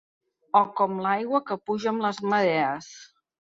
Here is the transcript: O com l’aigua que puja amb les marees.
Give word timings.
O 0.59 0.61
com 0.79 0.95
l’aigua 1.07 1.43
que 1.51 1.59
puja 1.69 1.93
amb 1.93 2.07
les 2.09 2.25
marees. 2.35 2.91